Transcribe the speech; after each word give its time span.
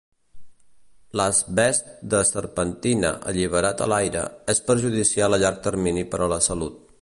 L'asbest 1.19 1.91
de 2.13 2.21
serpentina, 2.29 3.11
alliberat 3.33 3.85
a 3.87 3.89
l'aire, 3.93 4.25
és 4.55 4.63
perjudicial 4.71 5.39
a 5.39 5.41
llarg 5.45 5.65
termini 5.69 6.07
per 6.15 6.23
a 6.23 6.31
la 6.35 6.41
salut. 6.51 6.87